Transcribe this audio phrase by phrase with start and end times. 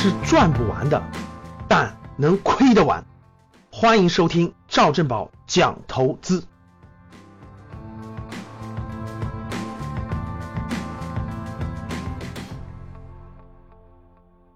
[0.00, 1.02] 是赚不完的，
[1.68, 3.04] 但能亏得完。
[3.72, 6.44] 欢迎收听赵正宝讲投资。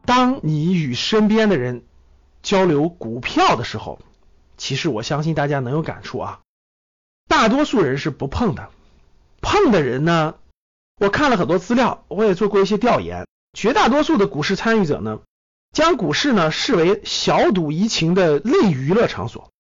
[0.05, 1.83] 当你与身边的人
[2.45, 3.99] 交流股票的时候，
[4.57, 6.39] 其实我相信大家能有感触啊。
[7.27, 8.71] 大多数人是不碰的，
[9.41, 10.37] 碰的人呢，
[11.01, 13.27] 我看了很多资料，我也做过一些调研。
[13.53, 15.19] 绝大多数的股市参与者呢，
[15.73, 19.51] 将股市呢视为小赌怡情的类娱乐场所。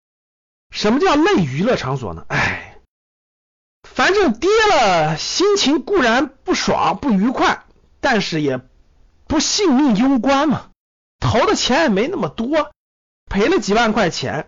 [0.70, 2.24] 什么叫类娱乐场所呢？
[2.28, 2.78] 哎，
[3.82, 7.64] 反正跌了，心情固然不爽不愉快，
[8.00, 8.60] 但是也
[9.26, 10.70] 不性命攸关嘛。
[11.20, 12.72] 投的钱也没那么多，
[13.26, 14.46] 赔了几万块钱，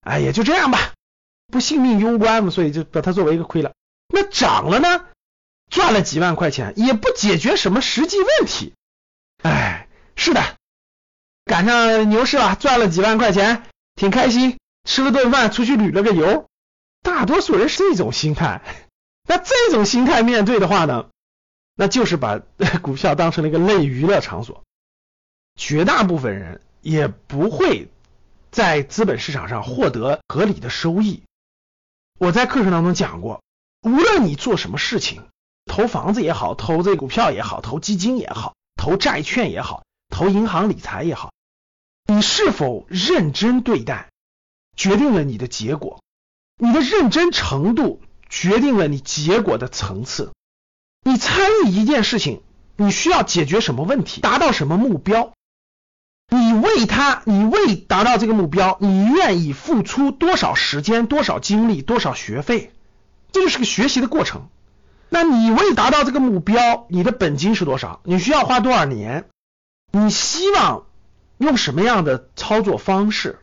[0.00, 0.92] 哎，也就这样吧，
[1.48, 3.72] 不性命攸关嘛，所以就把它作为一个亏了。
[4.08, 5.06] 那涨了呢，
[5.70, 8.74] 赚了几万块钱，也不解决什么实际问题。
[9.42, 10.53] 哎，是的，
[11.54, 13.62] 赶上牛市了，赚了几万块钱，
[13.94, 16.48] 挺开心，吃了顿饭，出去旅了个游。
[17.00, 18.60] 大多数人是这种心态，
[19.22, 21.10] 那这种心态面对的话呢，
[21.76, 22.40] 那就是把
[22.82, 24.64] 股票当成了一个类娱乐场所。
[25.54, 27.86] 绝大部分人也不会
[28.50, 31.22] 在资本市场上获得合理的收益。
[32.18, 33.44] 我在课程当中讲过，
[33.82, 35.22] 无论你做什么事情，
[35.66, 38.54] 投房子也好，投这股票也好，投基金也好。
[38.74, 41.32] 投债券也好，投银行理财也好，
[42.14, 44.08] 你是否认真对待，
[44.76, 46.00] 决定了你的结果。
[46.56, 50.30] 你的认真程度决定了你结果的层次。
[51.02, 52.42] 你参与一件事情，
[52.76, 55.32] 你需要解决什么问题，达到什么目标？
[56.28, 62.72] 你为他，你为达到这个目标，你愿意付出多少时间、多少精力、多少学费？
[63.32, 64.48] 这就是个学习的过程。
[65.08, 68.00] 那你为达到这个目标，你的本金是多少？
[68.04, 69.28] 你需要花多少年？
[69.90, 70.86] 你希望
[71.38, 73.38] 用什么样的操作方式？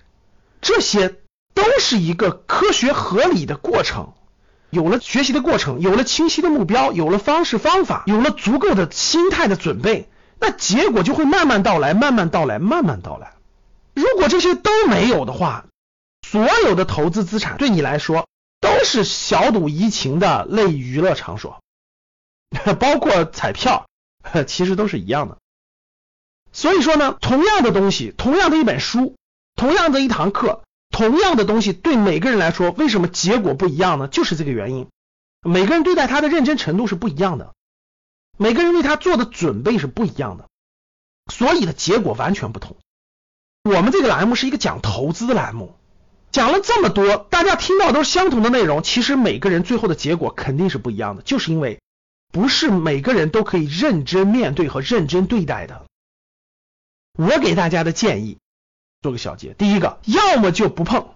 [0.61, 1.09] 这些
[1.53, 4.13] 都是一个科学合理的过程。
[4.69, 10.09] 有了学习的过程，有了清晰的目标，有了方式方法，有了足够的心态的准备，
[10.39, 13.33] 那结果就会慢慢到来，慢慢到来，慢慢到来。
[13.93, 15.65] 如果这些都没有的话，
[16.25, 18.27] 所有的投资资产对你来说
[18.61, 21.59] 都是小赌怡情的类娱乐场所。
[22.79, 23.87] 包括彩票，
[24.47, 25.37] 其实都是一样的。
[26.53, 29.15] 所以说呢，同样的东西，同样的一本书，
[29.55, 34.07] 同样的一堂课，同样的东西，对每个人来说，为什么结果不一样呢？
[34.07, 34.87] 就是这个原因。
[35.43, 37.53] 每个人对待他的认真程度是不一样的，
[38.37, 40.47] 每个人为他做的准备是不一样的，
[41.31, 42.75] 所以的结果完全不同。
[43.63, 45.75] 我们这个栏目是一个讲投资的栏目，
[46.31, 51.79] 讲了这么多，大家听到都是相同的内容，其实每个人最后的结果肯定是不一样的，就是因为。
[52.33, 55.85] 不是每个人都可以认真面对和认真对待的。
[57.13, 58.37] 我给大家的建议，
[59.01, 61.09] 做个小结：第一个，要么就不碰，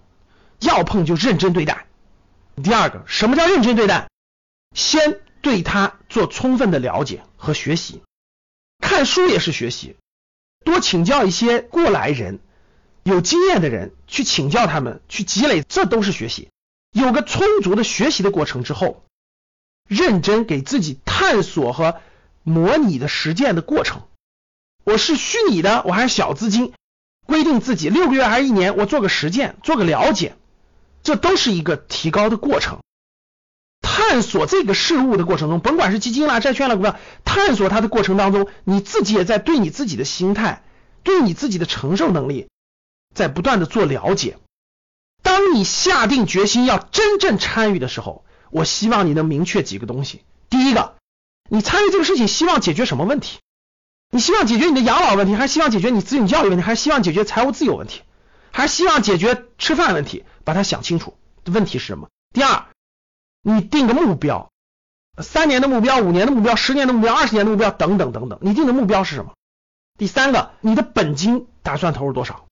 [0.60, 1.86] 要碰就认真对待；
[2.62, 4.10] 第二个，什么叫认真对待？
[4.76, 8.02] 先对他做充分的了解和学习，
[8.80, 9.96] 看书也是学习，
[10.64, 12.40] 多请教一些过来人、
[13.04, 16.50] 有经验的人，去请教他们，去积累，这都是学习。
[16.92, 19.02] 有个充足的学习的过程之后。
[19.88, 22.02] 认真给自己探索和
[22.42, 24.02] 模拟的实践的过程。
[24.86, 26.72] 我是虚拟的，我还是小资金，
[27.26, 30.36] 规定自己六个月还是一年，我做个实践，做个了解，
[31.04, 32.80] 这都是一个提高的过程。
[33.82, 40.64] 探索这个事物的过程中，甭管是基金啦、债券啦、股票，探索它的过程当中，你自己也在对你自己的心态、
[41.04, 42.48] 对你自己的承受能力，
[43.14, 44.38] 在不断的做了解。
[45.24, 48.24] 当你下定决心要真正参与的时候。
[48.52, 50.22] 我希望你能明确几个东西。
[50.50, 50.96] 第一个，
[51.50, 53.40] 你参与这个事情，希望解决什么问题？
[54.12, 58.04] 你希望解决你的养老问题，还是希望解决你子女教育问题，还是希望解决财务自由问题，
[58.52, 60.24] 还是希望解决吃饭问题？
[60.44, 62.10] 把它想清楚，问题是什么？
[62.34, 62.66] 第二，
[63.42, 64.52] 你定个目标，
[65.22, 69.34] 三年的目标、五年的目标、十年的目标、二十年的目标等等等等，你定的目标是什么？
[69.98, 72.46] 第三个，你的本金打算投入多少？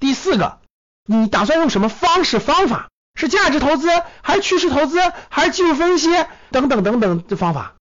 [0.00, 0.60] 第四个，
[1.06, 2.88] 你打算用什么方式方法？
[3.14, 3.88] 是价值投资，
[4.22, 4.98] 还是趋势投资，
[5.28, 6.08] 还是技术分析
[6.50, 7.74] 等等等等的方法？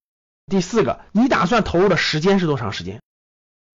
[0.51, 3.01] 第四个，你打算投入的时间是多长时间？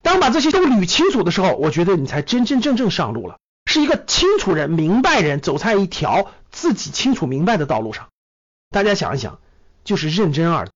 [0.03, 8.09] 当把这些都捋清楚的时候，我觉得你才真真正正上路了，是一个清楚人、明白人，走在一条自己清楚明白的道路上。
[8.69, 9.39] 大家想一想，
[9.85, 10.69] 就是认真二，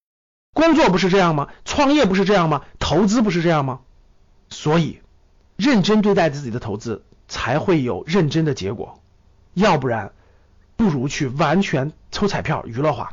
[0.54, 1.48] 工作不是这样吗？
[1.66, 2.62] 创业不是这样吗？
[2.78, 3.80] 投资不是这样吗？
[4.48, 5.02] 所以，
[5.56, 9.02] 认真对待自己的投资，才会有认真的结果，
[9.52, 10.12] 要不然。
[10.76, 13.12] 不如去完全抽彩票娱乐化。